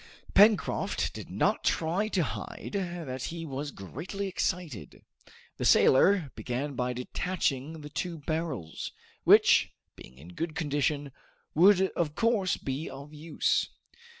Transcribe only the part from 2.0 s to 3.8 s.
to hide that he was